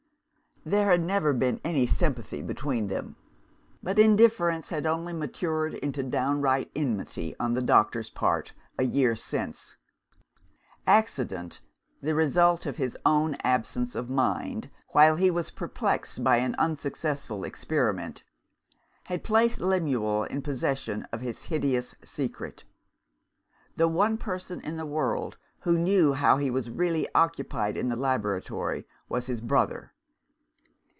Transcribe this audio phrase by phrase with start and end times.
[0.63, 3.15] There had never been any sympathy between them;
[3.81, 9.75] but indifference had only matured into downright enmity, on the doctor's part, a year since.
[10.85, 11.61] Accident
[11.99, 17.43] (the result of his own absence of mind, while he was perplexed by an unsuccessful
[17.43, 18.21] experiment)
[19.05, 22.65] had placed Lemuel in possession of his hideous secret.
[23.77, 27.95] The one person in the world who knew how he was really occupied in the
[27.95, 29.93] laboratory, was his brother.